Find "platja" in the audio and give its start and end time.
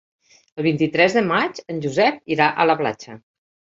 2.85-3.25